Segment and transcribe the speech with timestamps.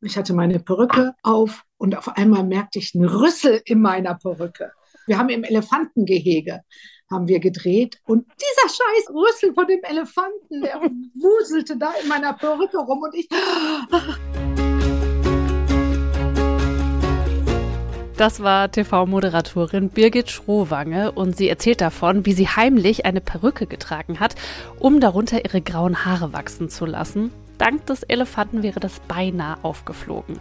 [0.00, 4.70] Ich hatte meine Perücke auf und auf einmal merkte ich einen Rüssel in meiner Perücke.
[5.08, 6.60] Wir haben im Elefantengehege
[7.10, 10.80] haben wir gedreht und dieser scheiß Rüssel von dem Elefanten, der
[11.14, 13.28] wuselte da in meiner Perücke rum und ich.
[18.16, 24.20] Das war TV-Moderatorin Birgit Schrohwange und sie erzählt davon, wie sie heimlich eine Perücke getragen
[24.20, 24.36] hat,
[24.78, 27.32] um darunter ihre grauen Haare wachsen zu lassen.
[27.58, 30.40] Dank des Elefanten wäre das beinahe aufgeflogen.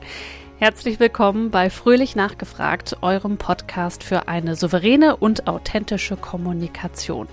[0.59, 7.27] Herzlich willkommen bei Fröhlich Nachgefragt, eurem Podcast für eine souveräne und authentische Kommunikation.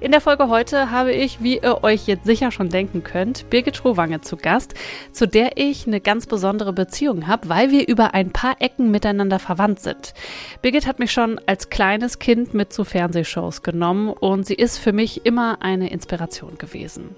[0.00, 3.76] In der Folge heute habe ich, wie ihr euch jetzt sicher schon denken könnt, Birgit
[3.76, 4.74] Schrowange zu Gast,
[5.12, 9.38] zu der ich eine ganz besondere Beziehung habe, weil wir über ein paar Ecken miteinander
[9.38, 10.12] verwandt sind.
[10.60, 14.92] Birgit hat mich schon als kleines Kind mit zu Fernsehshows genommen und sie ist für
[14.92, 17.14] mich immer eine Inspiration gewesen.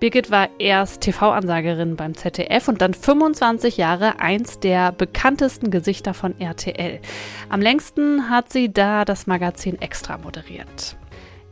[0.00, 6.38] Birgit war erst TV-Ansagerin beim ZDF und dann 25 Jahre eins der bekanntesten Gesichter von
[6.40, 7.00] RTL.
[7.48, 10.96] Am längsten hat sie da das Magazin Extra moderiert.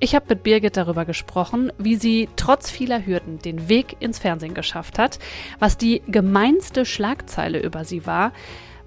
[0.00, 4.52] Ich habe mit Birgit darüber gesprochen, wie sie trotz vieler Hürden den Weg ins Fernsehen
[4.52, 5.20] geschafft hat,
[5.60, 8.32] was die gemeinste Schlagzeile über sie war,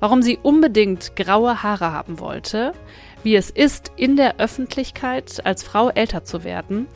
[0.02, 2.74] warum sie unbedingt graue Haare haben wollte,
[3.24, 6.88] wie es ist, in der Öffentlichkeit als Frau älter zu werden,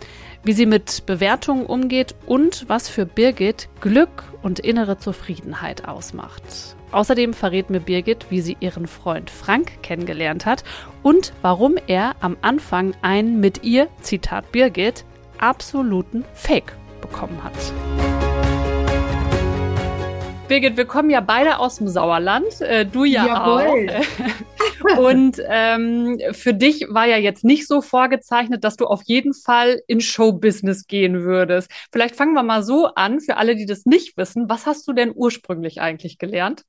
[0.44, 6.44] wie sie mit Bewertungen umgeht und was für Birgit Glück und innere Zufriedenheit ausmacht.
[6.92, 10.64] Außerdem verrät mir Birgit, wie sie ihren Freund Frank kennengelernt hat
[11.04, 15.06] und warum er am Anfang einen mit ihr, Zitat Birgit,
[15.38, 18.58] absoluten Fake bekommen hat.
[20.50, 23.88] Birgit, wir kommen ja beide aus dem Sauerland, äh, du ja Jawohl.
[23.88, 24.97] auch.
[24.97, 29.80] Und ähm, für dich war ja jetzt nicht so vorgezeichnet, dass du auf jeden Fall
[29.86, 31.70] in Showbusiness gehen würdest.
[31.92, 34.50] Vielleicht fangen wir mal so an, für alle, die das nicht wissen.
[34.50, 36.64] Was hast du denn ursprünglich eigentlich gelernt?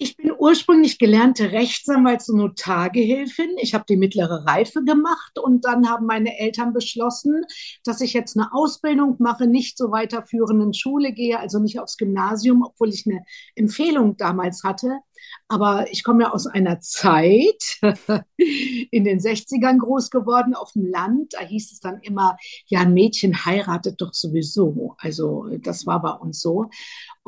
[0.00, 3.56] Ich bin ursprünglich gelernte Rechtsanwalts- und Notargehilfin.
[3.60, 7.44] Ich habe die mittlere Reife gemacht und dann haben meine Eltern beschlossen,
[7.82, 12.62] dass ich jetzt eine Ausbildung mache, nicht so weiterführenden Schule gehe, also nicht aufs Gymnasium,
[12.62, 13.24] obwohl ich eine
[13.56, 15.00] Empfehlung damals hatte.
[15.48, 17.80] Aber ich komme ja aus einer Zeit,
[18.36, 21.34] in den 60ern groß geworden, auf dem Land.
[21.34, 22.36] Da hieß es dann immer,
[22.66, 24.94] ja, ein Mädchen heiratet doch sowieso.
[24.98, 26.70] Also das war bei uns so.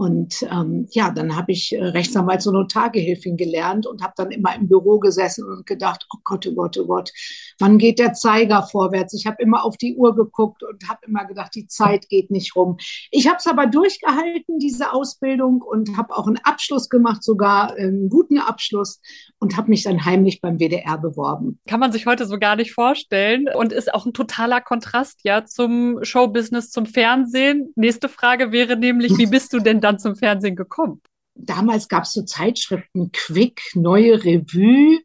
[0.00, 4.56] Und ähm, ja, dann habe ich äh, Rechtsanwalts- und Notargehilfin gelernt und habe dann immer
[4.56, 7.12] im Büro gesessen und gedacht, oh Gott, oh Gott, oh Gott,
[7.58, 9.12] wann geht der Zeiger vorwärts?
[9.12, 12.56] Ich habe immer auf die Uhr geguckt und habe immer gedacht, die Zeit geht nicht
[12.56, 12.78] rum.
[13.10, 18.08] Ich habe es aber durchgehalten, diese Ausbildung, und habe auch einen Abschluss gemacht, sogar einen
[18.08, 19.02] guten Abschluss
[19.38, 21.58] und habe mich dann heimlich beim WDR beworben.
[21.68, 25.44] Kann man sich heute so gar nicht vorstellen und ist auch ein totaler Kontrast ja
[25.44, 27.74] zum Showbusiness, zum Fernsehen.
[27.76, 31.02] Nächste Frage wäre nämlich, wie bist du denn dann zum Fernsehen gekommen?
[31.34, 35.00] Damals gab es so Zeitschriften Quick, Neue Revue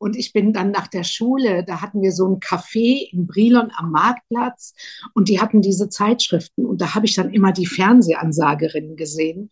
[0.00, 3.70] und ich bin dann nach der Schule, da hatten wir so ein Café in Brilon
[3.76, 4.72] am Marktplatz
[5.12, 6.64] und die hatten diese Zeitschriften.
[6.64, 9.50] Und da habe ich dann immer die Fernsehansagerinnen gesehen,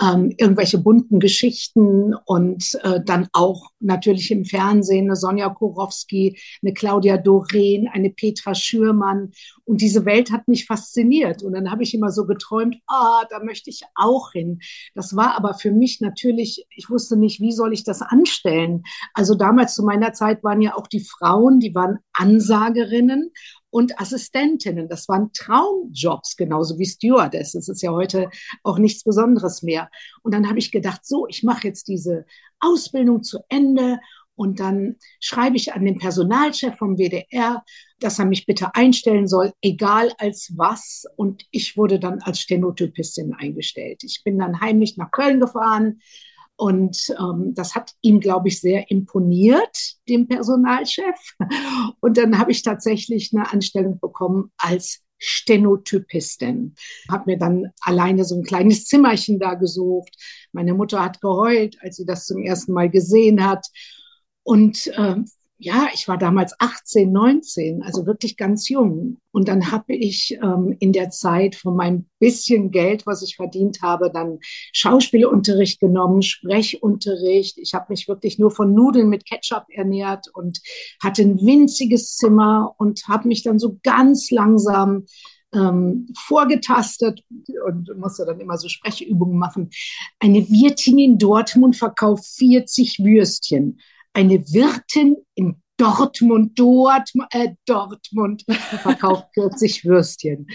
[0.00, 6.74] ähm, irgendwelche bunten Geschichten und äh, dann auch natürlich im Fernsehen eine Sonja Kurowski, eine
[6.74, 9.32] Claudia Doreen, eine Petra Schürmann.
[9.64, 11.42] Und diese Welt hat mich fasziniert.
[11.42, 14.60] Und dann habe ich immer so geträumt, ah, da möchte ich auch hin.
[14.94, 18.84] Das war aber für mich natürlich, ich wusste nicht, wie soll ich das anstellen.
[19.12, 23.32] Also damals zum meiner Zeit waren ja auch die Frauen, die waren Ansagerinnen
[23.70, 24.88] und Assistentinnen.
[24.88, 27.52] Das waren Traumjobs, genauso wie Stewardess.
[27.52, 28.28] Das ist ja heute
[28.62, 29.88] auch nichts Besonderes mehr.
[30.22, 32.26] Und dann habe ich gedacht, so, ich mache jetzt diese
[32.60, 33.98] Ausbildung zu Ende
[34.38, 37.64] und dann schreibe ich an den Personalchef vom WDR,
[37.98, 41.06] dass er mich bitte einstellen soll, egal als was.
[41.16, 44.04] Und ich wurde dann als Stenotypistin eingestellt.
[44.04, 46.00] Ich bin dann heimlich nach Köln gefahren,
[46.58, 51.36] und ähm, das hat ihm, glaube ich, sehr imponiert, dem Personalchef.
[52.00, 56.74] Und dann habe ich tatsächlich eine Anstellung bekommen als Stenotypistin.
[57.08, 60.16] Habe mir dann alleine so ein kleines Zimmerchen da gesucht.
[60.50, 63.64] Meine Mutter hat geheult, als sie das zum ersten Mal gesehen hat.
[64.42, 65.14] Und äh,
[65.60, 69.18] ja, ich war damals 18, 19, also wirklich ganz jung.
[69.32, 73.82] Und dann habe ich ähm, in der Zeit von meinem bisschen Geld, was ich verdient
[73.82, 74.38] habe, dann
[74.72, 77.58] Schauspielunterricht genommen, Sprechunterricht.
[77.58, 80.60] Ich habe mich wirklich nur von Nudeln mit Ketchup ernährt und
[81.02, 85.06] hatte ein winziges Zimmer und habe mich dann so ganz langsam
[85.52, 87.24] ähm, vorgetastet
[87.66, 89.70] und musste dann immer so Sprechübungen machen.
[90.20, 93.80] Eine Wirtin in Dortmund verkauft 40 Würstchen
[94.12, 98.44] eine Wirtin in Dortmund, Dortmund, äh, Dortmund
[98.82, 100.48] verkauft 40 Würstchen.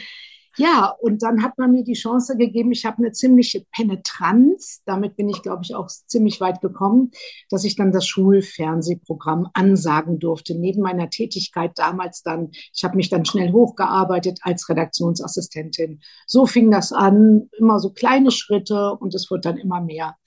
[0.56, 5.16] Ja, und dann hat man mir die Chance gegeben, ich habe eine ziemliche Penetranz, damit
[5.16, 7.10] bin ich, glaube ich, auch ziemlich weit gekommen,
[7.50, 12.52] dass ich dann das Schulfernsehprogramm ansagen durfte, neben meiner Tätigkeit damals dann.
[12.72, 16.02] Ich habe mich dann schnell hochgearbeitet als Redaktionsassistentin.
[16.28, 20.18] So fing das an, immer so kleine Schritte und es wird dann immer mehr.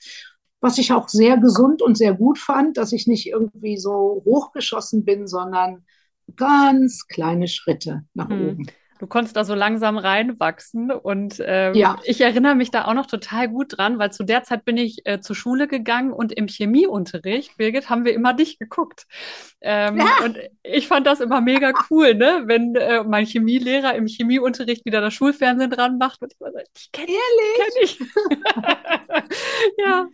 [0.61, 5.05] Was ich auch sehr gesund und sehr gut fand, dass ich nicht irgendwie so hochgeschossen
[5.05, 5.85] bin, sondern
[6.35, 8.49] ganz kleine Schritte nach hm.
[8.49, 8.67] oben.
[8.99, 11.99] Du konntest da so langsam reinwachsen und ähm, ja.
[12.05, 15.07] ich erinnere mich da auch noch total gut dran, weil zu der Zeit bin ich
[15.07, 19.07] äh, zur Schule gegangen und im Chemieunterricht, Birgit, haben wir immer dich geguckt.
[19.61, 20.25] Ähm, ja.
[20.25, 22.45] Und ich fand das immer mega cool, ne?
[22.47, 26.59] wenn äh, mein Chemielehrer im Chemieunterricht wieder das Schulfernsehen dran macht und ich war so,
[26.59, 27.99] ich kenne kenn ich.
[29.79, 30.09] ja,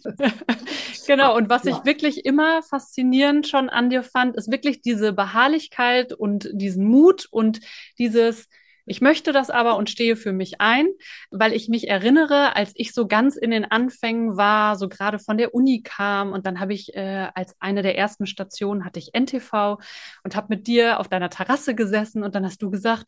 [1.06, 1.36] genau.
[1.36, 1.76] Und was ja.
[1.76, 7.28] ich wirklich immer faszinierend schon an dir fand, ist wirklich diese Beharrlichkeit und diesen Mut
[7.30, 7.60] und
[7.98, 8.48] dieses
[8.86, 10.88] ich möchte das aber und stehe für mich ein,
[11.30, 15.38] weil ich mich erinnere, als ich so ganz in den Anfängen war, so gerade von
[15.38, 19.14] der Uni kam und dann habe ich äh, als eine der ersten Stationen hatte ich
[19.14, 19.78] NTV
[20.24, 23.06] und habe mit dir auf deiner Terrasse gesessen und dann hast du gesagt,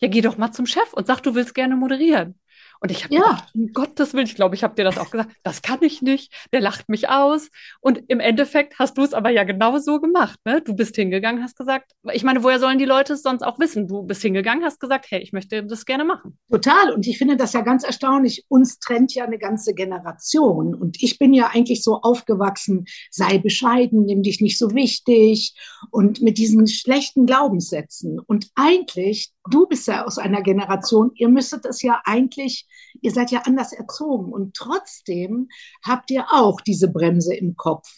[0.00, 2.38] ja, geh doch mal zum Chef und sag, du willst gerne moderieren.
[2.80, 3.20] Und ich habe ja.
[3.22, 6.02] gedacht, um Gottes Willen, ich glaube, ich habe dir das auch gesagt, das kann ich
[6.02, 7.48] nicht, der lacht mich aus.
[7.80, 10.38] Und im Endeffekt hast du es aber ja genau so gemacht.
[10.44, 10.62] Ne?
[10.62, 13.88] Du bist hingegangen, hast gesagt, ich meine, woher sollen die Leute es sonst auch wissen?
[13.88, 16.38] Du bist hingegangen, hast gesagt, hey, ich möchte das gerne machen.
[16.50, 16.92] Total.
[16.92, 18.44] Und ich finde das ja ganz erstaunlich.
[18.48, 20.74] Uns trennt ja eine ganze Generation.
[20.74, 25.54] Und ich bin ja eigentlich so aufgewachsen, sei bescheiden, nimm dich nicht so wichtig
[25.90, 28.20] und mit diesen schlechten Glaubenssätzen.
[28.20, 32.67] Und eigentlich, du bist ja aus einer Generation, ihr müsstet es ja eigentlich
[33.00, 35.48] ihr seid ja anders erzogen und trotzdem
[35.84, 37.88] habt ihr auch diese Bremse im Kopf.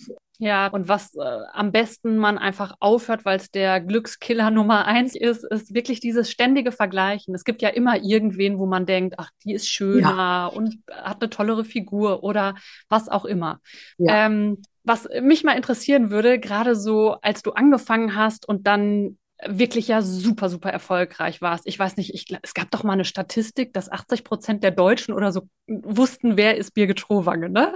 [0.43, 5.15] Ja, und was äh, am besten man einfach aufhört, weil es der Glückskiller Nummer eins
[5.15, 7.35] ist, ist wirklich dieses ständige Vergleichen.
[7.35, 10.47] Es gibt ja immer irgendwen, wo man denkt, ach, die ist schöner ja.
[10.47, 12.55] und hat eine tollere Figur oder
[12.89, 13.61] was auch immer.
[13.99, 14.27] Ja.
[14.27, 19.89] Ähm, was mich mal interessieren würde, gerade so, als du angefangen hast und dann wirklich
[19.89, 21.67] ja super, super erfolgreich warst.
[21.67, 25.15] Ich weiß nicht, ich, es gab doch mal eine Statistik, dass 80 Prozent der Deutschen
[25.15, 27.73] oder so wussten, wer ist Birgit Schrowange, ne?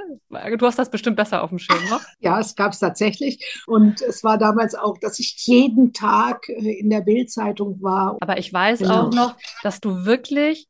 [0.59, 2.01] Du hast das bestimmt besser auf dem Schirm, ne?
[2.21, 3.63] Ja, es gab es tatsächlich.
[3.67, 8.17] Und es war damals auch, dass ich jeden Tag äh, in der Bildzeitung war.
[8.21, 9.07] Aber ich weiß genau.
[9.07, 10.69] auch noch, dass du wirklich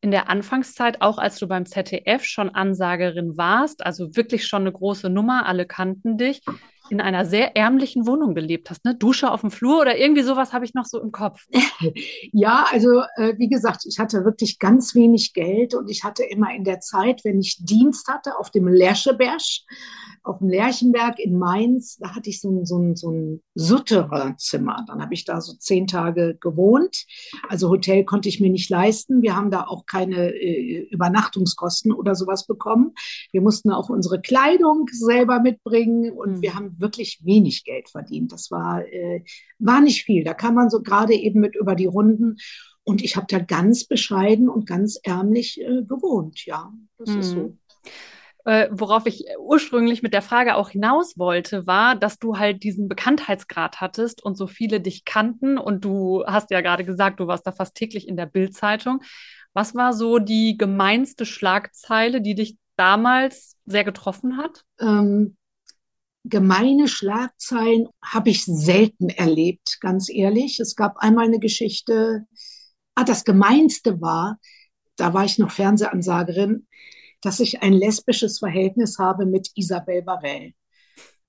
[0.00, 4.72] in der Anfangszeit, auch als du beim ZDF schon Ansagerin warst, also wirklich schon eine
[4.72, 6.42] große Nummer, alle kannten dich,
[6.92, 8.94] in einer sehr ärmlichen Wohnung gelebt hast, ne?
[8.94, 11.46] Dusche auf dem Flur oder irgendwie sowas habe ich noch so im Kopf.
[12.32, 16.54] ja, also äh, wie gesagt, ich hatte wirklich ganz wenig Geld und ich hatte immer
[16.54, 19.40] in der Zeit, wenn ich Dienst hatte auf dem Lerscheberg,
[20.24, 24.84] auf dem Lerchenberg in Mainz, da hatte ich so ein, so ein, so ein Sutterer-Zimmer.
[24.86, 27.06] Dann habe ich da so zehn Tage gewohnt.
[27.48, 29.22] Also Hotel konnte ich mir nicht leisten.
[29.22, 32.92] Wir haben da auch keine äh, Übernachtungskosten oder sowas bekommen.
[33.32, 36.42] Wir mussten auch unsere Kleidung selber mitbringen und mhm.
[36.42, 38.32] wir haben wirklich wenig Geld verdient.
[38.32, 39.24] Das war, äh,
[39.58, 40.24] war nicht viel.
[40.24, 42.36] Da kann man so gerade eben mit über die Runden.
[42.84, 46.44] Und ich habe da ganz bescheiden und ganz ärmlich äh, gewohnt.
[46.44, 47.20] Ja, das mhm.
[47.20, 47.56] ist so
[48.44, 52.88] äh, worauf ich ursprünglich mit der Frage auch hinaus wollte, war, dass du halt diesen
[52.88, 57.46] Bekanntheitsgrad hattest und so viele dich kannten und du hast ja gerade gesagt, du warst
[57.46, 59.02] da fast täglich in der Bildzeitung.
[59.54, 64.64] Was war so die gemeinste Schlagzeile, die dich damals sehr getroffen hat?
[64.80, 65.36] Ähm,
[66.24, 70.60] gemeine Schlagzeilen habe ich selten erlebt, ganz ehrlich.
[70.60, 72.26] Es gab einmal eine Geschichte,
[72.94, 74.38] ah, das Gemeinste war,
[74.96, 76.66] da war ich noch Fernsehansagerin,
[77.20, 80.52] dass ich ein lesbisches Verhältnis habe mit Isabel Barell.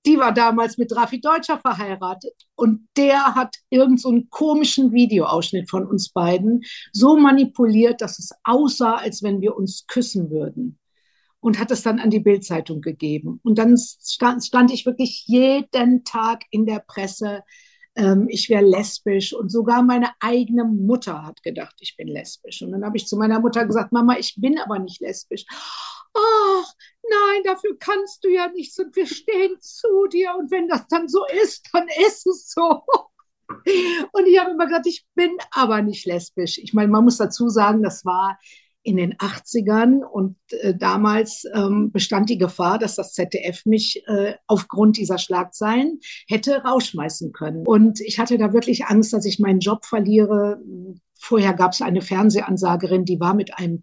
[0.06, 5.88] Die war damals mit Rafi Deutscher verheiratet und der hat irgendeinen so komischen Videoausschnitt von
[5.88, 10.78] uns beiden so manipuliert, dass es aussah, als wenn wir uns küssen würden
[11.44, 13.40] und hat es dann an die Bildzeitung gegeben.
[13.44, 17.44] Und dann stand, stand ich wirklich jeden Tag in der Presse
[17.96, 22.62] ähm, ich wäre lesbisch und sogar meine eigene Mutter hat gedacht, ich bin lesbisch.
[22.62, 25.46] Und dann habe ich zu meiner Mutter gesagt, Mama, ich bin aber nicht lesbisch.
[26.16, 26.74] Ach,
[27.08, 31.08] nein, dafür kannst du ja nichts und wir stehen zu dir und wenn das dann
[31.08, 32.84] so ist, dann ist es so.
[34.14, 36.58] Und ich habe immer gesagt, ich bin aber nicht lesbisch.
[36.58, 38.40] Ich meine, man muss dazu sagen, das war
[38.84, 44.36] in den 80ern und äh, damals ähm, bestand die Gefahr, dass das ZDF mich äh,
[44.46, 47.66] aufgrund dieser Schlagzeilen hätte rausschmeißen können.
[47.66, 50.60] Und ich hatte da wirklich Angst, dass ich meinen Job verliere.
[51.18, 53.82] Vorher gab es eine Fernsehansagerin, die war mit einem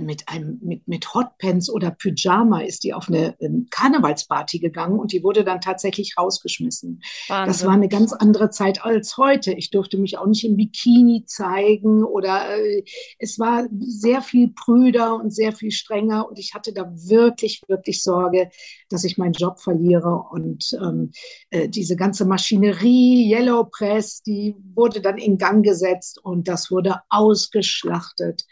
[0.00, 5.12] mit einem mit, mit Hotpants oder Pyjama ist die auf eine ähm, Karnevalsparty gegangen und
[5.12, 7.02] die wurde dann tatsächlich rausgeschmissen.
[7.28, 7.46] Wahnsinn.
[7.46, 9.52] Das war eine ganz andere Zeit als heute.
[9.52, 12.84] Ich durfte mich auch nicht im Bikini zeigen oder äh,
[13.18, 18.02] es war sehr viel prüder und sehr viel strenger und ich hatte da wirklich, wirklich
[18.02, 18.50] Sorge,
[18.88, 21.12] dass ich meinen Job verliere und ähm,
[21.50, 27.00] äh, diese ganze Maschinerie, Yellow Press, die wurde dann in Gang gesetzt und das wurde
[27.08, 28.46] ausgeschlachtet.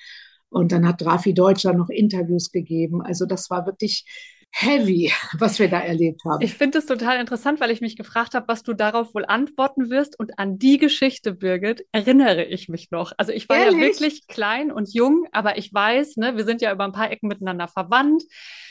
[0.50, 3.02] Und dann hat Drafi Deutscher noch Interviews gegeben.
[3.02, 4.04] Also das war wirklich
[4.52, 6.42] heavy, was wir da erlebt haben.
[6.42, 9.90] Ich finde es total interessant, weil ich mich gefragt habe, was du darauf wohl antworten
[9.90, 10.19] wirst.
[10.19, 13.12] Und an die Geschichte, Birgit, erinnere ich mich noch.
[13.16, 13.75] Also ich war Ehrlich?
[13.75, 17.11] ja wirklich klein und jung, aber ich weiß, ne, wir sind ja über ein paar
[17.11, 18.25] Ecken miteinander verwandt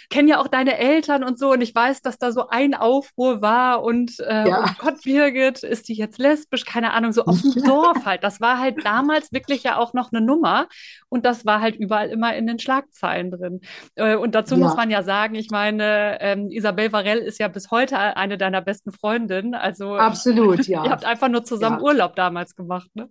[0.09, 3.41] kenne ja auch deine Eltern und so und ich weiß, dass da so ein Aufruhr
[3.41, 4.65] war und äh, ja.
[4.65, 6.65] oh Gott, Birgit, ist die jetzt lesbisch?
[6.65, 8.23] Keine Ahnung, so auf dem Dorf halt.
[8.23, 10.67] Das war halt damals wirklich ja auch noch eine Nummer
[11.09, 13.61] und das war halt überall immer in den Schlagzeilen drin.
[13.95, 14.61] Äh, und dazu ja.
[14.61, 18.61] muss man ja sagen, ich meine, ähm, Isabel Varell ist ja bis heute eine deiner
[18.61, 19.55] besten Freundinnen.
[19.55, 20.83] Also absolut, ja.
[20.85, 21.83] Ihr habt einfach nur zusammen ja.
[21.83, 23.09] Urlaub damals gemacht, ne?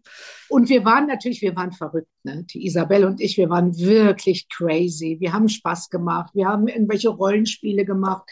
[0.49, 2.45] Und wir waren natürlich, wir waren verrückt, ne?
[2.45, 5.17] Die Isabel und ich, wir waren wirklich crazy.
[5.21, 6.31] Wir haben Spaß gemacht.
[6.35, 8.23] Wir haben irgendwelche Rollenspiele gemacht.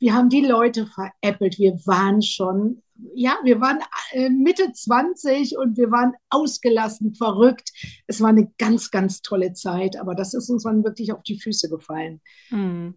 [0.00, 1.58] Wir haben die Leute veräppelt.
[1.58, 2.82] Wir waren schon,
[3.14, 3.80] ja, wir waren
[4.12, 7.70] äh, Mitte 20 und wir waren ausgelassen, verrückt.
[8.06, 11.38] Es war eine ganz, ganz tolle Zeit, aber das ist uns dann wirklich auf die
[11.38, 12.22] Füße gefallen.
[12.48, 12.94] Mhm.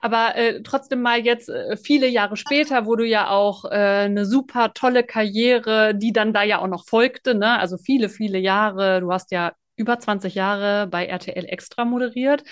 [0.00, 4.26] Aber äh, trotzdem mal jetzt äh, viele Jahre später, wo du ja auch äh, eine
[4.26, 7.58] super tolle Karriere, die dann da ja auch noch folgte, ne?
[7.58, 9.00] Also viele, viele Jahre.
[9.00, 12.44] Du hast ja über 20 Jahre bei RTL Extra moderiert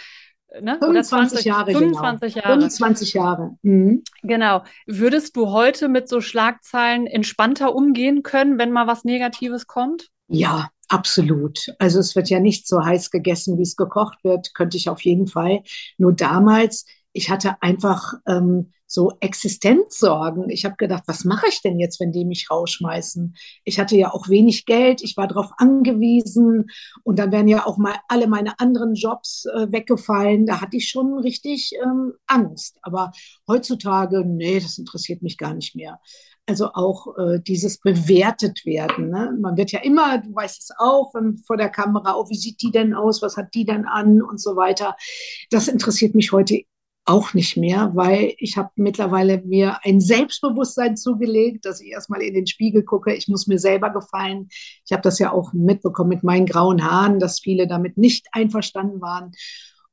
[0.60, 0.78] ne?
[0.78, 1.72] 25 Jahre.
[1.72, 2.46] 25 genau.
[2.46, 2.60] Jahre.
[2.60, 3.56] 25 Jahre.
[3.62, 4.02] Mhm.
[4.22, 4.64] Genau.
[4.86, 10.08] Würdest du heute mit so Schlagzeilen entspannter umgehen können, wenn mal was Negatives kommt?
[10.28, 11.66] Ja, absolut.
[11.78, 15.02] Also es wird ja nicht so heiß gegessen, wie es gekocht wird, könnte ich auf
[15.02, 15.62] jeden Fall.
[15.98, 20.50] Nur damals, ich hatte einfach ähm, so Existenzsorgen.
[20.50, 23.36] Ich habe gedacht, was mache ich denn jetzt, wenn die mich rausschmeißen?
[23.64, 26.66] Ich hatte ja auch wenig Geld, ich war darauf angewiesen
[27.04, 30.44] und dann wären ja auch mal alle meine anderen Jobs äh, weggefallen.
[30.44, 32.78] Da hatte ich schon richtig ähm, Angst.
[32.82, 33.12] Aber
[33.46, 36.00] heutzutage, nee, das interessiert mich gar nicht mehr.
[36.46, 39.10] Also auch äh, dieses bewertet werden.
[39.10, 39.36] Ne?
[39.40, 42.60] Man wird ja immer, du weißt es auch, wenn, vor der Kamera, oh, wie sieht
[42.60, 44.96] die denn aus, was hat die denn an und so weiter.
[45.50, 46.62] Das interessiert mich heute
[47.04, 52.34] auch nicht mehr, weil ich habe mittlerweile mir ein Selbstbewusstsein zugelegt, dass ich erstmal in
[52.34, 53.14] den Spiegel gucke.
[53.14, 54.48] Ich muss mir selber gefallen.
[54.84, 59.00] Ich habe das ja auch mitbekommen mit meinen grauen Haaren, dass viele damit nicht einverstanden
[59.00, 59.32] waren.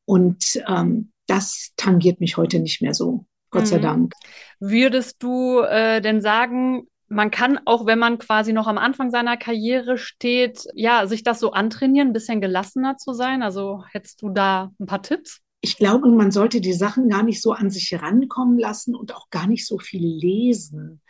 [0.05, 3.25] Und ähm, das tangiert mich heute nicht mehr so.
[3.49, 3.67] Gott mhm.
[3.67, 4.13] sei Dank.
[4.59, 9.37] Würdest du äh, denn sagen, man kann auch, wenn man quasi noch am Anfang seiner
[9.37, 13.41] Karriere steht, ja, sich das so antrainieren, ein bisschen gelassener zu sein?
[13.43, 15.41] Also hättest du da ein paar Tipps?
[15.67, 19.29] Ich glaube, man sollte die Sachen gar nicht so an sich herankommen lassen und auch
[19.29, 21.01] gar nicht so viel lesen.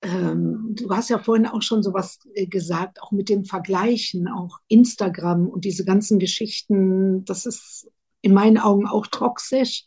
[0.00, 4.58] Ähm, du hast ja vorhin auch schon sowas äh, gesagt, auch mit dem Vergleichen, auch
[4.68, 7.90] Instagram und diese ganzen Geschichten, das ist
[8.22, 9.84] in meinen Augen auch toxisch.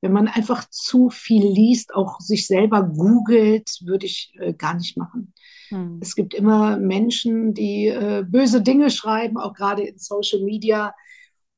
[0.00, 4.96] Wenn man einfach zu viel liest, auch sich selber googelt, würde ich äh, gar nicht
[4.96, 5.34] machen.
[5.68, 5.98] Hm.
[6.00, 10.94] Es gibt immer Menschen, die äh, böse Dinge schreiben, auch gerade in Social Media.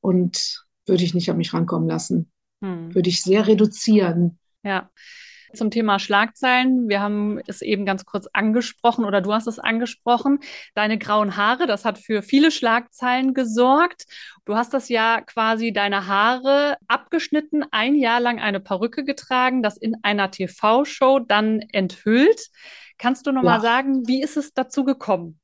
[0.01, 2.31] Und würde ich nicht an mich rankommen lassen.
[2.61, 2.93] Hm.
[2.93, 4.39] Würde ich sehr reduzieren.
[4.63, 4.89] Ja.
[5.53, 6.89] Zum Thema Schlagzeilen.
[6.89, 10.39] Wir haben es eben ganz kurz angesprochen oder du hast es angesprochen.
[10.73, 14.05] Deine grauen Haare, das hat für viele Schlagzeilen gesorgt.
[14.43, 19.77] Du hast das ja quasi deine Haare abgeschnitten, ein Jahr lang eine Perücke getragen, das
[19.77, 22.49] in einer TV-Show dann enthüllt.
[22.97, 23.51] Kannst du noch ja.
[23.51, 25.39] mal sagen, wie ist es dazu gekommen?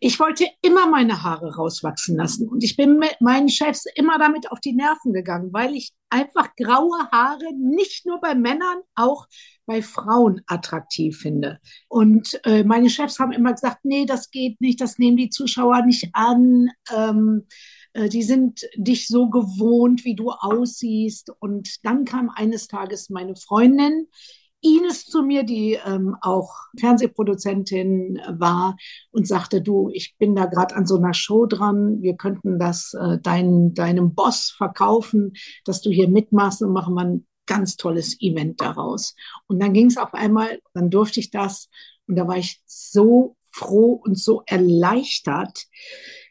[0.00, 4.50] Ich wollte immer meine Haare rauswachsen lassen und ich bin mit meinen Chefs immer damit
[4.52, 9.26] auf die Nerven gegangen, weil ich einfach graue Haare nicht nur bei Männern, auch
[9.66, 11.60] bei Frauen attraktiv finde.
[11.88, 15.84] Und äh, meine Chefs haben immer gesagt, nee, das geht nicht, das nehmen die Zuschauer
[15.86, 16.68] nicht an.
[16.94, 17.46] Ähm,
[17.94, 21.30] äh, die sind dich so gewohnt, wie du aussiehst.
[21.40, 24.08] Und dann kam eines Tages meine Freundin,
[24.64, 28.76] Ines zu mir, die ähm, auch Fernsehproduzentin war
[29.10, 32.94] und sagte, du, ich bin da gerade an so einer Show dran, wir könnten das
[32.94, 38.20] äh, dein, deinem Boss verkaufen, dass du hier mitmachst und machen wir ein ganz tolles
[38.20, 39.14] Event daraus.
[39.46, 41.68] Und dann ging es auf einmal, dann durfte ich das
[42.06, 45.66] und da war ich so froh und so erleichtert,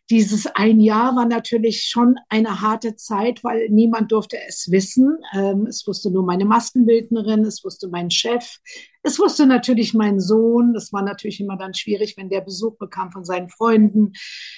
[0.09, 5.17] dieses ein Jahr war natürlich schon eine harte Zeit, weil niemand durfte es wissen.
[5.33, 8.57] Ähm, es wusste nur meine Maskenbildnerin, es wusste mein Chef,
[9.01, 10.73] es wusste natürlich mein Sohn.
[10.73, 14.11] Das war natürlich immer dann schwierig, wenn der Besuch bekam von seinen Freunden.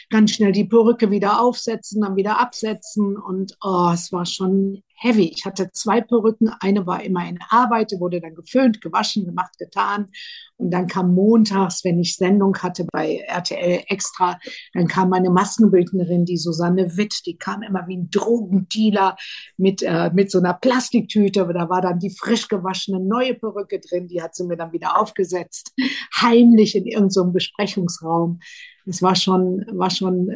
[0.10, 3.16] Ganz schnell die Perücke wieder aufsetzen, dann wieder absetzen.
[3.16, 5.32] Und oh, es war schon heavy.
[5.36, 6.50] Ich hatte zwei Perücken.
[6.60, 10.10] Eine war immer in Arbeit, wurde dann geföhnt, gewaschen, gemacht, getan.
[10.58, 14.40] Und dann kam montags, wenn ich Sendung hatte bei RTL Extra,
[14.74, 19.18] dann kam meine Maskenbildnerin, die Susanne Witt, die kam immer wie ein Drogendealer
[19.58, 21.46] mit, äh, mit so einer Plastiktüte.
[21.54, 24.08] Da war dann die frisch gewaschene neue Perücke drin.
[24.08, 25.74] Die hat sie mir dann wieder aufgesetzt,
[26.16, 28.40] heimlich in irgendeinem so Besprechungsraum.
[28.86, 30.34] Das war schon, war schon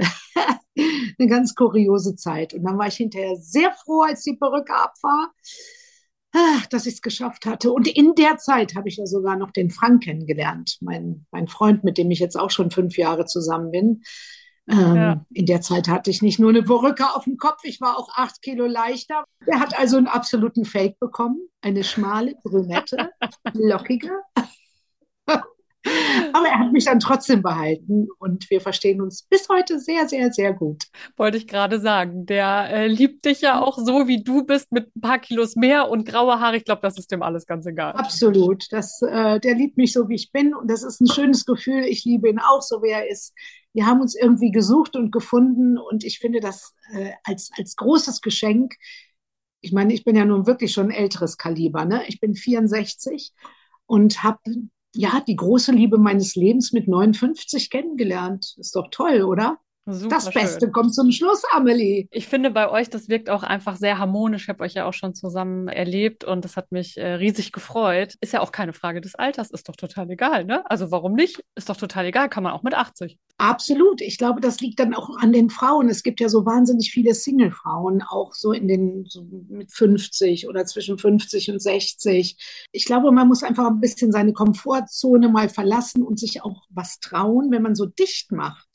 [1.20, 2.54] eine ganz kuriose Zeit.
[2.54, 5.32] Und dann war ich hinterher sehr froh, als die Perücke ab war,
[6.34, 7.72] ah, dass ich es geschafft hatte.
[7.72, 11.84] Und in der Zeit habe ich ja sogar noch den Frank kennengelernt, mein, mein Freund,
[11.84, 14.04] mit dem ich jetzt auch schon fünf Jahre zusammen bin.
[14.70, 15.26] Ähm, ja.
[15.34, 18.10] In der Zeit hatte ich nicht nur eine Perücke auf dem Kopf, ich war auch
[18.16, 19.24] acht Kilo leichter.
[19.48, 23.10] Er hat also einen absoluten Fake bekommen, eine schmale, brünette,
[23.54, 24.12] lockige.
[26.34, 30.32] Aber er hat mich dann trotzdem behalten und wir verstehen uns bis heute sehr, sehr,
[30.32, 30.86] sehr gut.
[31.18, 32.26] Wollte ich gerade sagen.
[32.26, 35.90] Der äh, liebt dich ja auch so, wie du bist, mit ein paar Kilos mehr
[35.90, 36.58] und graue Haare.
[36.58, 37.94] Ich glaube, das ist dem alles ganz egal.
[37.94, 38.66] Absolut.
[38.72, 41.84] Das, äh, der liebt mich so, wie ich bin und das ist ein schönes Gefühl.
[41.86, 43.34] Ich liebe ihn auch so, wie er ist.
[43.74, 48.22] Wir haben uns irgendwie gesucht und gefunden und ich finde das äh, als, als großes
[48.22, 48.76] Geschenk.
[49.62, 51.86] Ich meine, ich bin ja nun wirklich schon ein älteres Kaliber.
[51.86, 52.04] Ne?
[52.08, 53.34] Ich bin 64
[53.86, 54.40] und habe
[54.94, 58.56] ja, die große Liebe meines Lebens mit 59 kennengelernt.
[58.58, 59.60] Ist doch toll, oder?
[59.92, 60.72] Super das Beste schön.
[60.72, 62.08] kommt zum Schluss, Amelie.
[62.12, 64.44] Ich finde bei euch, das wirkt auch einfach sehr harmonisch.
[64.44, 68.16] Ich habe euch ja auch schon zusammen erlebt und das hat mich äh, riesig gefreut.
[68.22, 70.70] Ist ja auch keine Frage des Alters, ist doch total egal, ne?
[70.70, 71.44] Also warum nicht?
[71.56, 73.18] Ist doch total egal, kann man auch mit 80.
[73.38, 74.02] Absolut.
[74.02, 75.90] Ich glaube, das liegt dann auch an den Frauen.
[75.90, 80.66] Es gibt ja so wahnsinnig viele Single-Frauen, auch so in den so mit 50 oder
[80.66, 82.68] zwischen 50 und 60.
[82.72, 87.00] Ich glaube, man muss einfach ein bisschen seine Komfortzone mal verlassen und sich auch was
[87.00, 88.69] trauen, wenn man so dicht macht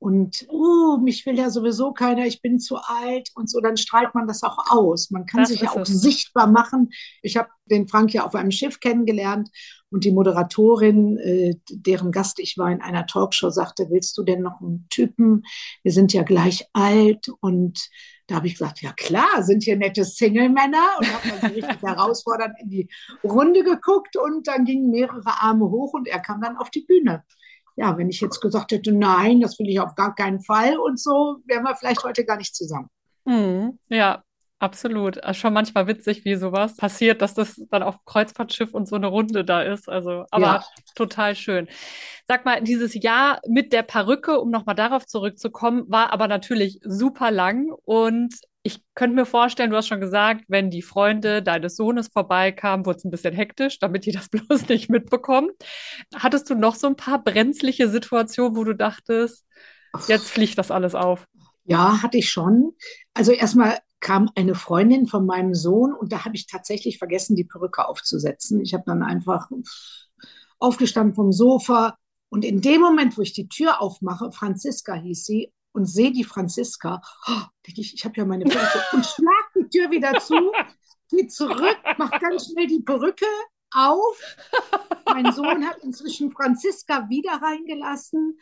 [0.00, 4.14] und oh, mich will ja sowieso keiner, ich bin zu alt und so, dann strahlt
[4.14, 5.10] man das auch aus.
[5.10, 5.88] Man kann das sich ja auch es.
[5.88, 6.88] sichtbar machen.
[7.20, 9.50] Ich habe den Frank ja auf einem Schiff kennengelernt
[9.90, 14.40] und die Moderatorin, äh, deren Gast ich war in einer Talkshow, sagte, willst du denn
[14.40, 15.42] noch einen Typen?
[15.82, 17.90] Wir sind ja gleich alt und
[18.26, 22.54] da habe ich gesagt, ja klar, sind hier nette Single-Männer und habe dann richtig herausfordernd
[22.62, 22.88] in die
[23.22, 27.22] Runde geguckt und dann gingen mehrere Arme hoch und er kam dann auf die Bühne
[27.76, 30.98] ja, wenn ich jetzt gesagt hätte, nein, das will ich auf gar keinen Fall und
[31.00, 32.88] so, wären wir vielleicht heute gar nicht zusammen.
[33.24, 34.22] Mhm, ja,
[34.58, 35.18] absolut.
[35.34, 39.44] Schon manchmal witzig, wie sowas passiert, dass das dann auf Kreuzfahrtschiff und so eine Runde
[39.44, 39.88] da ist.
[39.88, 40.64] Also, aber ja.
[40.94, 41.68] total schön.
[42.26, 47.30] Sag mal, dieses Jahr mit der Perücke, um nochmal darauf zurückzukommen, war aber natürlich super
[47.30, 52.08] lang und ich könnte mir vorstellen, du hast schon gesagt, wenn die Freunde deines Sohnes
[52.08, 55.50] vorbeikamen, wurde es ein bisschen hektisch, damit die das bloß nicht mitbekommen.
[56.14, 59.46] Hattest du noch so ein paar brenzliche Situationen, wo du dachtest,
[60.08, 61.26] jetzt fliegt das alles auf?
[61.64, 62.72] Ja, hatte ich schon.
[63.14, 67.44] Also erstmal kam eine Freundin von meinem Sohn und da habe ich tatsächlich vergessen, die
[67.44, 68.60] Perücke aufzusetzen.
[68.60, 69.48] Ich habe dann einfach
[70.58, 71.96] aufgestanden vom Sofa
[72.28, 76.24] und in dem Moment, wo ich die Tür aufmache, Franziska hieß sie, und sehe die
[76.24, 80.52] Franziska, oh, denke ich, ich habe ja meine Perücke und schlag die Tür wieder zu,
[81.08, 83.26] gehe zurück, mache ganz schnell die Perücke
[83.72, 84.20] auf.
[85.06, 88.38] Mein Sohn hat inzwischen Franziska wieder reingelassen.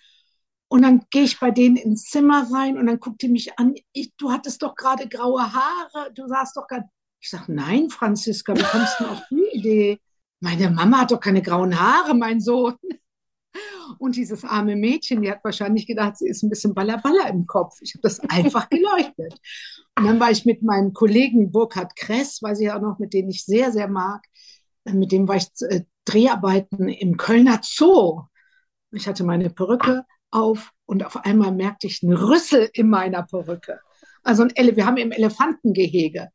[0.71, 3.75] Und dann gehe ich bei denen ins Zimmer rein und dann guckt die mich an.
[3.93, 6.13] Ich, du hattest doch gerade graue Haare.
[6.15, 6.85] Du sahst doch gerade.
[7.21, 9.99] Ich sage, nein, Franziska, wie kommst du auf die Idee?
[10.41, 12.77] Meine Mama hat doch keine grauen Haare, mein Sohn.
[13.99, 17.79] Und dieses arme Mädchen, die hat wahrscheinlich gedacht, sie ist ein bisschen ballerballer im Kopf.
[17.81, 19.41] Ich habe das einfach geleuchtet.
[19.97, 23.29] Und dann war ich mit meinem Kollegen Burkhard Kress, weiß ich auch noch, mit dem
[23.29, 24.25] ich sehr, sehr mag,
[24.85, 28.23] äh, mit dem war ich äh, Dreharbeiten im Kölner Zoo.
[28.93, 33.81] Ich hatte meine Perücke auf und auf einmal merkte ich einen Rüssel in meiner Perücke.
[34.23, 36.29] Also ein Ele wir haben im Elefantengehege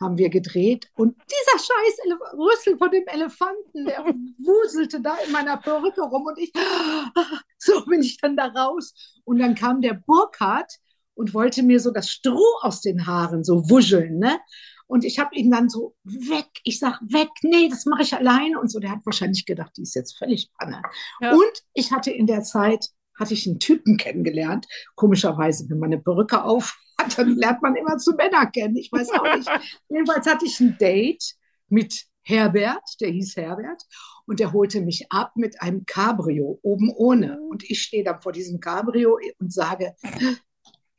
[0.00, 0.90] haben wir gedreht.
[0.94, 4.04] Und dieser scheiß Elef Rüssel von dem Elefanten, der
[4.38, 6.52] wuselte da in meiner Perücke rum und ich,
[7.58, 8.94] so bin ich dann da raus.
[9.24, 10.78] Und dann kam der Burkhardt
[11.14, 14.38] und wollte mir so das Stroh aus den Haaren so wuscheln, ne?
[14.86, 18.56] Und ich habe ihn dann so weg, ich sag weg, nee, das mache ich allein
[18.56, 18.80] und so.
[18.80, 20.82] Der hat wahrscheinlich gedacht, die ist jetzt völlig panne.
[21.20, 21.30] Ja.
[21.32, 24.66] Und ich hatte in der Zeit hatte ich einen Typen kennengelernt.
[24.96, 26.76] Komischerweise, wenn man eine Perücke auf
[27.16, 28.76] dann lernt man immer zu Männer kennen.
[28.76, 29.48] Ich weiß auch nicht.
[29.88, 31.34] Jedenfalls hatte ich ein Date
[31.68, 33.82] mit Herbert, der hieß Herbert,
[34.26, 37.40] und der holte mich ab mit einem Cabrio, oben ohne.
[37.40, 39.94] Und ich stehe dann vor diesem Cabrio und sage,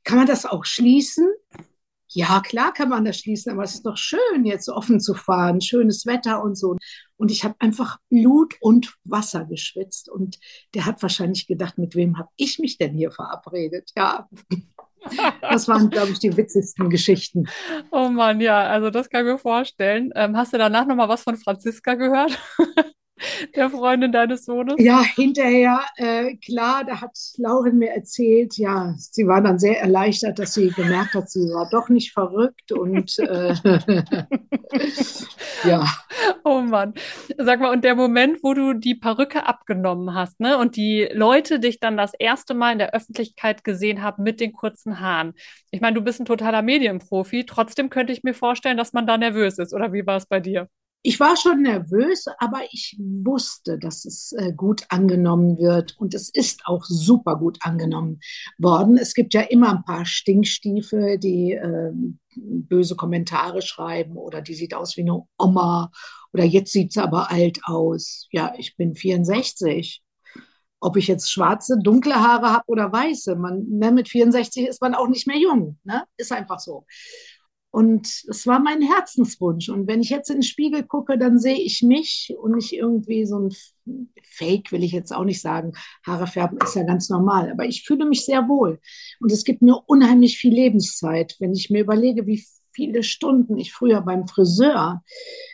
[0.03, 1.29] kann man das auch schließen?
[2.13, 5.61] Ja, klar kann man das schließen, aber es ist doch schön, jetzt offen zu fahren,
[5.61, 6.75] schönes Wetter und so.
[7.15, 10.09] Und ich habe einfach Blut und Wasser geschwitzt.
[10.09, 10.37] Und
[10.73, 13.91] der hat wahrscheinlich gedacht, mit wem habe ich mich denn hier verabredet?
[13.95, 14.27] Ja.
[15.41, 17.45] Das waren, glaube ich, die witzigsten Geschichten.
[17.91, 20.11] Oh Mann, ja, also das kann ich mir vorstellen.
[20.15, 22.37] Ähm, hast du danach nochmal was von Franziska gehört?
[23.55, 24.75] der Freundin deines Sohnes?
[24.77, 30.39] Ja, hinterher, äh, klar, da hat Lauren mir erzählt, ja, sie war dann sehr erleichtert,
[30.39, 33.53] dass sie gemerkt hat, sie war doch nicht verrückt und äh,
[35.63, 35.85] ja.
[36.43, 36.93] Oh Mann.
[37.43, 41.59] Sag mal, und der Moment, wo du die Perücke abgenommen hast, ne, und die Leute
[41.59, 45.33] dich dann das erste Mal in der Öffentlichkeit gesehen haben mit den kurzen Haaren.
[45.71, 49.17] Ich meine, du bist ein totaler Medienprofi, trotzdem könnte ich mir vorstellen, dass man da
[49.17, 50.67] nervös ist, oder wie war es bei dir?
[51.03, 56.29] Ich war schon nervös, aber ich wusste, dass es äh, gut angenommen wird und es
[56.29, 58.19] ist auch super gut angenommen
[58.59, 58.97] worden.
[58.97, 61.91] Es gibt ja immer ein paar Stinkstiefel, die äh,
[62.35, 65.91] böse Kommentare schreiben oder die sieht aus wie eine Oma
[66.33, 68.27] oder jetzt sieht sie aber alt aus.
[68.31, 70.01] Ja, ich bin 64.
[70.79, 74.95] Ob ich jetzt schwarze, dunkle Haare habe oder weiße, man, ne, mit 64 ist man
[74.95, 75.77] auch nicht mehr jung.
[75.83, 76.03] Ne?
[76.17, 76.85] Ist einfach so.
[77.71, 79.69] Und es war mein Herzenswunsch.
[79.69, 83.25] Und wenn ich jetzt in den Spiegel gucke, dann sehe ich mich und nicht irgendwie
[83.25, 83.55] so ein
[84.23, 85.71] Fake, will ich jetzt auch nicht sagen.
[86.05, 87.49] Haare färben ist ja ganz normal.
[87.49, 88.79] Aber ich fühle mich sehr wohl.
[89.21, 91.37] Und es gibt mir unheimlich viel Lebenszeit.
[91.39, 95.03] Wenn ich mir überlege, wie viele Stunden ich früher beim Friseur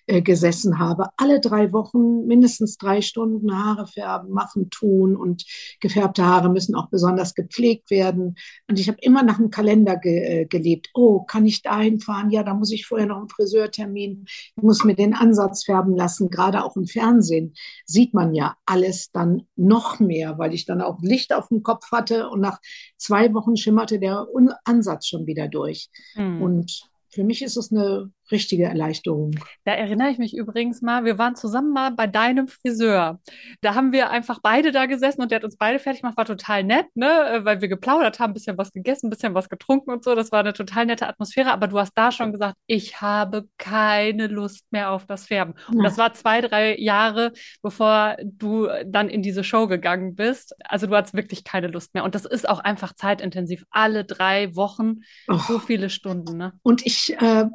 [0.05, 1.09] äh, gesessen habe.
[1.17, 5.45] Alle drei Wochen mindestens drei Stunden Haare färben, machen, tun und
[5.79, 8.35] gefärbte Haare müssen auch besonders gepflegt werden.
[8.67, 10.89] Und ich habe immer nach einem Kalender ge äh, gelebt.
[10.93, 12.29] Oh, kann ich dahin fahren?
[12.29, 14.25] Ja, da muss ich vorher noch einen Friseurtermin.
[14.55, 16.29] Ich muss mir den Ansatz färben lassen.
[16.29, 17.53] Gerade auch im Fernsehen
[17.85, 21.91] sieht man ja alles dann noch mehr, weil ich dann auch Licht auf dem Kopf
[21.91, 22.59] hatte und nach
[22.97, 24.27] zwei Wochen schimmerte der
[24.63, 25.89] Ansatz schon wieder durch.
[26.15, 26.41] Mhm.
[26.41, 29.35] Und für mich ist es eine richtige Erleichterung.
[29.63, 33.19] Da erinnere ich mich übrigens mal, wir waren zusammen mal bei deinem Friseur.
[33.61, 36.25] Da haben wir einfach beide da gesessen und der hat uns beide fertig gemacht, war
[36.25, 39.91] total nett, ne, weil wir geplaudert haben, ein bisschen was gegessen, ein bisschen was getrunken
[39.91, 40.15] und so.
[40.15, 44.27] Das war eine total nette Atmosphäre, aber du hast da schon gesagt, ich habe keine
[44.27, 45.53] Lust mehr auf das Färben.
[45.69, 50.55] Und das war zwei, drei Jahre, bevor du dann in diese Show gegangen bist.
[50.65, 52.03] Also du hattest wirklich keine Lust mehr.
[52.03, 53.63] Und das ist auch einfach zeitintensiv.
[53.69, 55.37] Alle drei Wochen oh.
[55.47, 56.37] so viele Stunden.
[56.37, 56.53] Ne?
[56.63, 57.45] Und ich äh,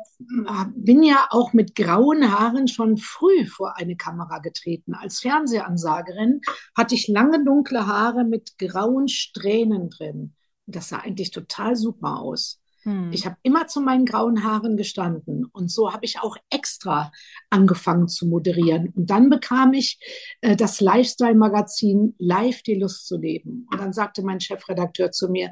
[0.75, 4.95] bin ja auch mit grauen Haaren schon früh vor eine Kamera getreten.
[4.95, 6.41] Als Fernsehansagerin
[6.77, 10.35] hatte ich lange dunkle Haare mit grauen Strähnen drin.
[10.67, 12.62] Das sah eigentlich total super aus.
[12.83, 13.13] Hm.
[13.13, 17.13] Ich habe immer zu meinen grauen Haaren gestanden und so habe ich auch extra
[17.51, 18.93] angefangen zu moderieren.
[18.97, 19.99] Und dann bekam ich
[20.41, 23.67] äh, das Lifestyle-Magazin Live die Lust zu leben.
[23.71, 25.51] Und dann sagte mein Chefredakteur zu mir,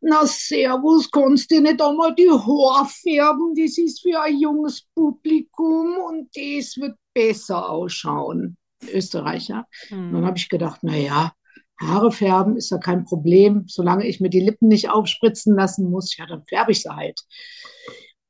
[0.00, 3.54] na servus, kannst du nicht einmal die Haare färben?
[3.54, 8.56] Das ist für ein junges Publikum und das wird besser ausschauen.
[8.92, 9.66] Österreicher.
[9.88, 10.12] Hm.
[10.12, 11.32] Dann habe ich gedacht, na ja,
[11.80, 13.64] Haare färben ist ja kein Problem.
[13.66, 17.20] Solange ich mir die Lippen nicht aufspritzen lassen muss, ja, dann färbe ich sie halt.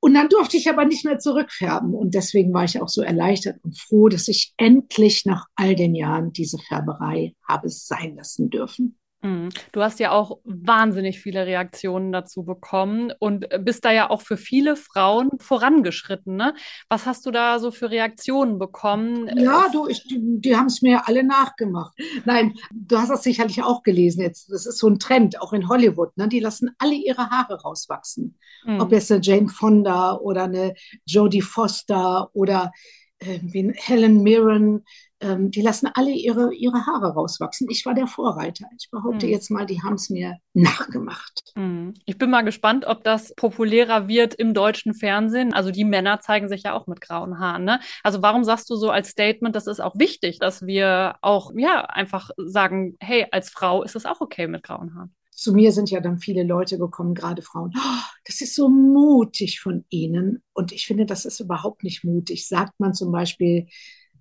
[0.00, 1.94] Und dann durfte ich aber nicht mehr zurückfärben.
[1.94, 5.94] Und deswegen war ich auch so erleichtert und froh, dass ich endlich nach all den
[5.94, 8.99] Jahren diese Färberei habe sein lassen dürfen.
[9.22, 9.50] Mhm.
[9.72, 14.36] Du hast ja auch wahnsinnig viele Reaktionen dazu bekommen und bist da ja auch für
[14.36, 16.36] viele Frauen vorangeschritten.
[16.36, 16.54] Ne?
[16.88, 19.30] Was hast du da so für Reaktionen bekommen?
[19.38, 21.92] Ja, du, ich, die, die haben es mir alle nachgemacht.
[22.24, 24.50] Nein, du hast das sicherlich auch gelesen jetzt.
[24.50, 26.16] Das ist so ein Trend, auch in Hollywood.
[26.16, 26.28] Ne?
[26.28, 28.38] Die lassen alle ihre Haare rauswachsen.
[28.64, 28.80] Mhm.
[28.80, 32.72] Ob jetzt eine Jane Fonda oder eine Jodie Foster oder
[33.18, 33.38] äh,
[33.74, 34.84] Helen Mirren
[35.20, 37.68] ähm, die lassen alle ihre, ihre Haare rauswachsen.
[37.70, 38.66] Ich war der Vorreiter.
[38.78, 39.32] Ich behaupte mhm.
[39.32, 41.52] jetzt mal, die haben es mir nachgemacht.
[41.54, 41.94] Mhm.
[42.06, 45.52] Ich bin mal gespannt, ob das populärer wird im deutschen Fernsehen.
[45.52, 47.64] Also die Männer zeigen sich ja auch mit grauen Haaren.
[47.64, 47.80] Ne?
[48.02, 51.82] Also warum sagst du so als Statement, das ist auch wichtig, dass wir auch ja
[51.84, 55.14] einfach sagen, hey, als Frau ist es auch okay mit grauen Haaren?
[55.40, 57.72] zu mir sind ja dann viele Leute gekommen, gerade Frauen.
[57.74, 60.42] Oh, das ist so mutig von Ihnen.
[60.52, 62.46] Und ich finde, das ist überhaupt nicht mutig.
[62.46, 63.66] Sagt man zum Beispiel,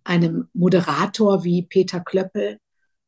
[0.03, 2.59] einem Moderator wie Peter Klöppel.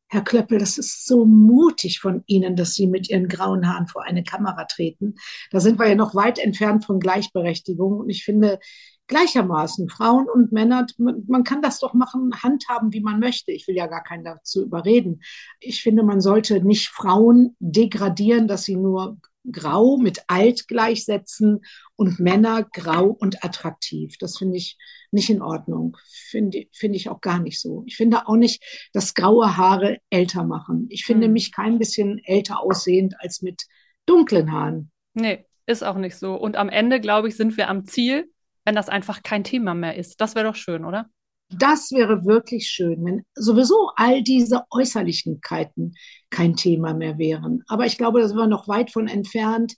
[0.07, 4.03] Herr Klöppel, das ist so mutig von Ihnen, dass Sie mit Ihren grauen Haaren vor
[4.03, 5.15] eine Kamera treten.
[5.51, 7.99] Da sind wir ja noch weit entfernt von Gleichberechtigung.
[7.99, 8.59] Und ich finde
[9.07, 13.51] gleichermaßen Frauen und Männer, man kann das doch machen, handhaben, wie man möchte.
[13.51, 15.21] Ich will ja gar keinen dazu überreden.
[15.59, 19.17] Ich finde, man sollte nicht Frauen degradieren, dass sie nur
[19.49, 21.61] grau mit alt gleichsetzen
[21.95, 24.17] und Männer grau und attraktiv.
[24.19, 24.77] Das finde ich
[25.11, 25.97] nicht in Ordnung.
[26.29, 27.83] Finde finde ich auch gar nicht so.
[27.87, 30.87] Ich finde auch nicht, dass graue Haare älter machen.
[30.89, 31.33] Ich finde Hm.
[31.33, 33.63] mich kein bisschen älter aussehend als mit
[34.05, 34.91] dunklen Haaren.
[35.13, 36.35] Nee, ist auch nicht so.
[36.35, 38.31] Und am Ende, glaube ich, sind wir am Ziel,
[38.65, 40.21] wenn das einfach kein Thema mehr ist.
[40.21, 41.09] Das wäre doch schön, oder?
[41.57, 45.95] Das wäre wirklich schön, wenn sowieso all diese Äußerlichkeiten
[46.29, 47.63] kein Thema mehr wären.
[47.67, 49.75] Aber ich glaube, da sind wir noch weit von entfernt.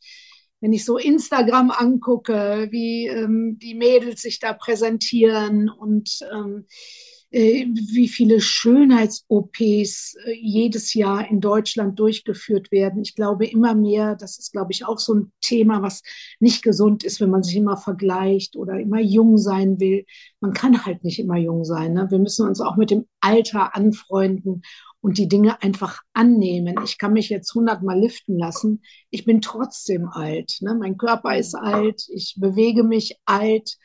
[0.61, 7.12] Wenn ich so Instagram angucke, wie ähm, die Mädels sich da präsentieren und ähm, äh,
[7.33, 13.01] wie viele Schönheits-OPs äh, jedes Jahr in Deutschland durchgeführt werden.
[13.01, 16.03] Ich glaube immer mehr, das ist, glaube ich, auch so ein Thema, was
[16.39, 20.05] nicht gesund ist, wenn man sich immer vergleicht oder immer jung sein will.
[20.41, 21.93] Man kann halt nicht immer jung sein.
[21.93, 22.05] Ne?
[22.11, 24.61] Wir müssen uns auch mit dem Alter anfreunden
[25.01, 26.75] und die Dinge einfach annehmen.
[26.85, 28.83] Ich kann mich jetzt hundertmal liften lassen.
[29.09, 30.57] Ich bin trotzdem alt.
[30.61, 30.75] Ne?
[30.75, 32.03] Mein Körper ist alt.
[32.13, 33.77] Ich bewege mich alt.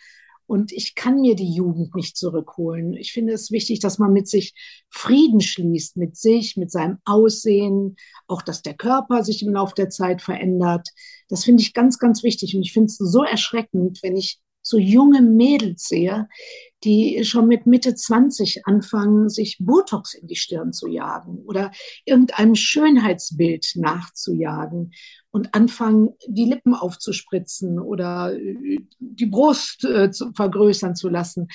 [0.49, 2.95] Und ich kann mir die Jugend nicht zurückholen.
[2.95, 4.55] Ich finde es wichtig, dass man mit sich
[4.89, 9.91] Frieden schließt, mit sich, mit seinem Aussehen, auch dass der Körper sich im Laufe der
[9.91, 10.89] Zeit verändert.
[11.29, 12.57] Das finde ich ganz, ganz wichtig.
[12.57, 16.29] Und ich finde es so erschreckend, wenn ich so junge Mädels sehe,
[16.85, 21.73] die schon mit Mitte 20 anfangen, sich Botox in die Stirn zu jagen oder
[22.05, 24.93] irgendeinem Schönheitsbild nachzujagen
[25.31, 28.37] und anfangen, die Lippen aufzuspritzen oder
[28.99, 31.49] die Brust äh, zu, vergrößern zu lassen.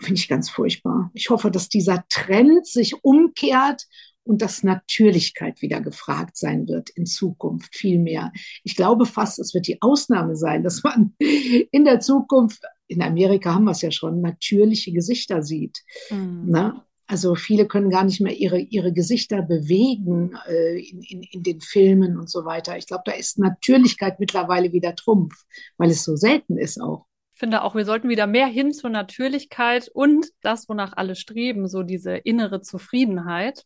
[0.00, 1.10] Finde ich ganz furchtbar.
[1.14, 3.86] Ich hoffe, dass dieser Trend sich umkehrt
[4.24, 8.32] und dass Natürlichkeit wieder gefragt sein wird in Zukunft viel mehr.
[8.64, 13.54] Ich glaube fast, es wird die Ausnahme sein, dass man in der Zukunft, in Amerika
[13.54, 15.78] haben wir es ja schon, natürliche Gesichter sieht.
[16.10, 16.44] Mhm.
[16.46, 16.84] Na?
[17.06, 21.60] Also viele können gar nicht mehr ihre, ihre Gesichter bewegen äh, in, in, in den
[21.60, 22.78] Filmen und so weiter.
[22.78, 25.34] Ich glaube, da ist Natürlichkeit mittlerweile wieder Trumpf,
[25.76, 27.04] weil es so selten ist auch.
[27.34, 31.68] Ich finde auch, wir sollten wieder mehr hin zur Natürlichkeit und das, wonach alle streben,
[31.68, 33.64] so diese innere Zufriedenheit.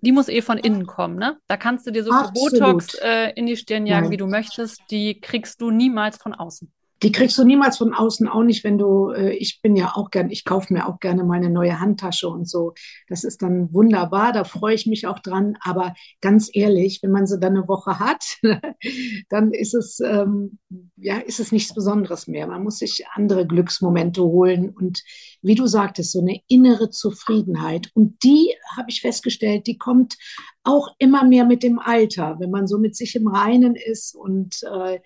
[0.00, 1.38] Die muss eh von innen kommen, ne?
[1.48, 2.10] Da kannst du dir so.
[2.10, 4.12] Botox äh, in die Stirn jagen, Nein.
[4.12, 4.80] wie du möchtest.
[4.90, 6.70] Die kriegst du niemals von außen.
[7.02, 10.10] Die kriegst du niemals von außen, auch nicht, wenn du, äh, ich bin ja auch
[10.10, 12.72] gern, ich kaufe mir auch gerne meine neue Handtasche und so.
[13.08, 15.58] Das ist dann wunderbar, da freue ich mich auch dran.
[15.60, 18.38] Aber ganz ehrlich, wenn man sie dann eine Woche hat,
[19.28, 20.58] dann ist es, ähm,
[20.96, 22.46] ja, ist es nichts Besonderes mehr.
[22.46, 25.02] Man muss sich andere Glücksmomente holen und
[25.42, 27.90] wie du sagtest, so eine innere Zufriedenheit.
[27.94, 30.16] Und die habe ich festgestellt, die kommt
[30.64, 34.62] auch immer mehr mit dem Alter, wenn man so mit sich im Reinen ist und
[34.64, 34.98] äh,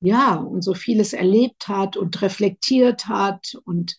[0.00, 3.54] ja, und so vieles erlebt hat und reflektiert hat.
[3.64, 3.96] Und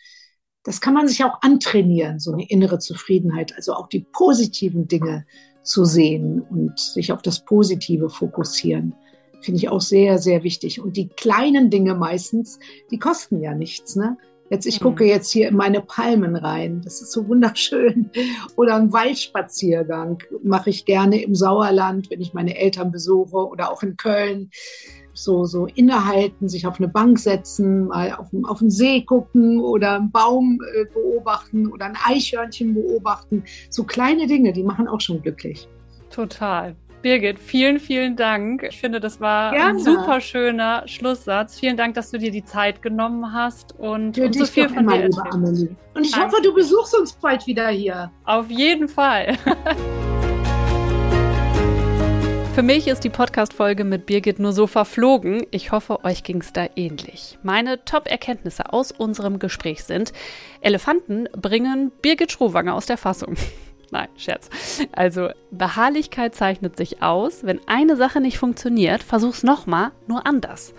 [0.63, 5.25] das kann man sich auch antrainieren, so eine innere Zufriedenheit, also auch die positiven Dinge
[5.63, 8.95] zu sehen und sich auf das Positive fokussieren.
[9.41, 10.81] Finde ich auch sehr, sehr wichtig.
[10.81, 12.59] Und die kleinen Dinge meistens,
[12.91, 14.17] die kosten ja nichts, ne?
[14.51, 14.83] Jetzt, ich Mhm.
[14.83, 16.81] gucke jetzt hier in meine Palmen rein.
[16.83, 18.09] Das ist so wunderschön.
[18.55, 23.83] Oder einen Waldspaziergang mache ich gerne im Sauerland, wenn ich meine Eltern besuche oder auch
[23.83, 24.49] in Köln
[25.23, 29.59] so, so innehalten, sich auf eine Bank setzen, mal auf, den- auf den See gucken
[29.59, 33.43] oder einen Baum äh, beobachten oder ein Eichhörnchen beobachten.
[33.69, 35.67] So kleine Dinge, die machen auch schon glücklich.
[36.09, 36.75] Total.
[37.01, 38.63] Birgit, vielen, vielen Dank.
[38.69, 39.79] Ich finde, das war ein Gerne.
[39.79, 41.57] super schöner Schlusssatz.
[41.57, 45.03] Vielen Dank, dass du dir die Zeit genommen hast und uns so viel von dir
[45.03, 45.69] erzählt.
[45.95, 46.25] Und ich Danke.
[46.35, 48.11] hoffe, du besuchst uns bald wieder hier.
[48.25, 49.37] Auf jeden Fall.
[52.59, 55.45] Für mich ist die Podcast-Folge mit Birgit nur so verflogen.
[55.49, 57.39] Ich hoffe, euch ging es da ähnlich.
[57.41, 60.11] Meine Top-Erkenntnisse aus unserem Gespräch sind,
[60.59, 63.35] Elefanten bringen Birgit Schrowanger aus der Fassung.
[63.91, 64.49] Nein, Scherz.
[64.91, 67.45] Also, Beharrlichkeit zeichnet sich aus.
[67.45, 70.73] Wenn eine Sache nicht funktioniert, versuch's nochmal, nur anders.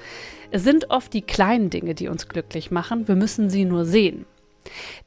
[0.51, 3.09] Es sind oft die kleinen Dinge, die uns glücklich machen.
[3.09, 4.27] Wir müssen sie nur sehen.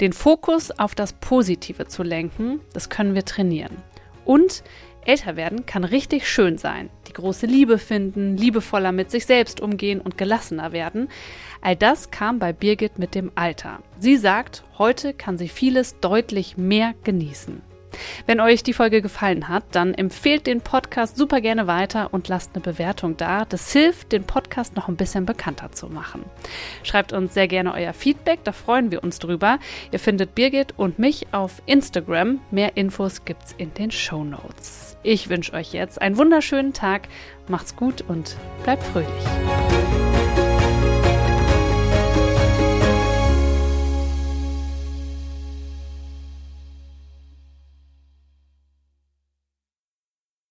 [0.02, 3.78] Den Fokus auf das Positive zu lenken, das können wir trainieren.
[4.26, 4.64] Und
[5.08, 6.90] älter werden kann richtig schön sein.
[7.08, 11.10] Die große Liebe finden, liebevoller mit sich selbst umgehen und gelassener werden.
[11.62, 13.80] All das kam bei Birgit mit dem Alter.
[14.00, 17.73] Sie sagt, heute kann sie vieles deutlich mehr genießen.
[18.26, 22.52] Wenn euch die Folge gefallen hat, dann empfehlt den Podcast super gerne weiter und lasst
[22.54, 23.46] eine Bewertung da.
[23.46, 26.26] Das hilft, den Podcast noch ein bisschen bekannter zu machen.
[26.84, 29.60] Schreibt uns sehr gerne euer Feedback, da freuen wir uns drüber.
[29.92, 32.40] Ihr findet Birgit und mich auf Instagram.
[32.52, 34.98] Mehr Infos gibt's in den Show Notes.
[35.04, 37.08] Ich wünsche euch jetzt einen wunderschönen Tag,
[37.48, 40.13] macht's gut und bleibt fröhlich.